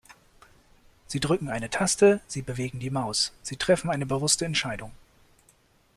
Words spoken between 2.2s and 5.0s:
Sie bewegen die Maus, Sie treffen eine bewusste Entscheidung.